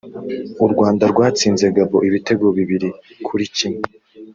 [0.65, 2.89] u Rwanda rwatsinze Gabon ibitego bibiri
[3.25, 3.85] kuri kimwe